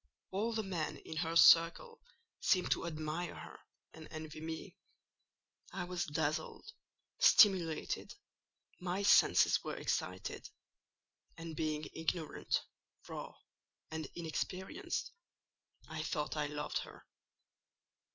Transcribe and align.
All 0.31 0.51
the 0.51 0.63
men 0.63 0.97
in 0.97 1.17
her 1.17 1.35
circle 1.35 2.01
seemed 2.39 2.71
to 2.71 2.87
admire 2.87 3.35
her 3.35 3.59
and 3.93 4.07
envy 4.09 4.41
me. 4.41 4.75
I 5.73 5.83
was 5.83 6.05
dazzled, 6.05 6.71
stimulated: 7.19 8.15
my 8.79 9.03
senses 9.03 9.63
were 9.63 9.75
excited; 9.75 10.49
and 11.37 11.55
being 11.55 11.85
ignorant, 11.93 12.63
raw, 13.07 13.35
and 13.91 14.07
inexperienced, 14.15 15.11
I 15.87 16.01
thought 16.01 16.35
I 16.35 16.47
loved 16.47 16.79
her. 16.79 17.05